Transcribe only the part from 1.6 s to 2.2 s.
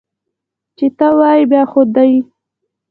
خو دي!